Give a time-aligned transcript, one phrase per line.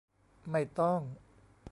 [0.51, 1.01] ไม่ต้อง